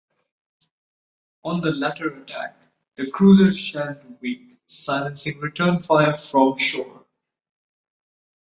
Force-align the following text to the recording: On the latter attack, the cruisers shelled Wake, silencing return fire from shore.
On 1.43 1.61
the 1.61 1.73
latter 1.73 2.07
attack, 2.07 2.59
the 2.95 3.11
cruisers 3.11 3.55
shelled 3.55 3.97
Wake, 4.19 4.51
silencing 4.65 5.39
return 5.39 5.79
fire 5.79 6.15
from 6.15 6.55
shore. 6.55 7.05